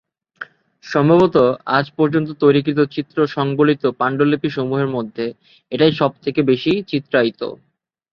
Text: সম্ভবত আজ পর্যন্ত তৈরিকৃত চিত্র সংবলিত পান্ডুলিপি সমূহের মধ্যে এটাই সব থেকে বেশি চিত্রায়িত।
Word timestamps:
সম্ভবত 0.83 1.35
আজ 1.77 1.85
পর্যন্ত 1.97 2.29
তৈরিকৃত 2.41 2.79
চিত্র 2.95 3.17
সংবলিত 3.27 3.83
পান্ডুলিপি 3.99 4.49
সমূহের 4.49 4.89
মধ্যে 4.95 5.25
এটাই 5.71 5.93
সব 5.93 6.11
থেকে 6.23 6.39
বেশি 6.51 6.71
চিত্রায়িত। 6.87 7.41